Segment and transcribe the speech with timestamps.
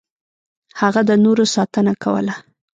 [0.81, 2.35] هغه د نورو ساتنه کوله.